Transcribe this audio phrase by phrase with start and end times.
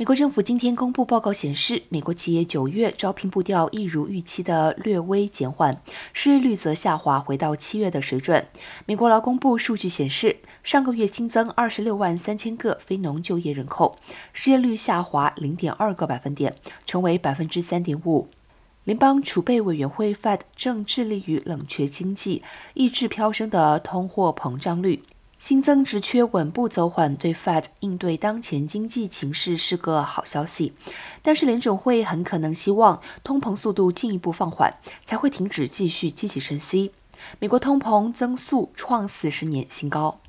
[0.00, 5.78] 美国政府今天公布报告显示，美国企业九月招聘步调一如预期的略微减缓，
[6.14, 8.46] 失业率则下滑回到七月的水准。
[8.86, 13.98] 美国劳工部数据显示，上个月新增二十六万三千个非农就业人口，
[14.32, 16.56] 失业率下滑零点二个百分点，
[16.86, 18.26] 成为百分之三点五。
[18.84, 22.42] 联邦储备委员会 （Fed） 正致力于冷却经济，
[22.72, 25.02] 抑制飙升的通货膨胀率。
[25.40, 30.74] 新增职缺稳步走缓，对 Fed 应对当前经济情势是个好消息。
[31.22, 36.92] 但是联总会很可能希望通膨速度进一步放缓，才会停止继续积极升息。
[37.38, 40.20] 美国通膨增速创四十年新高。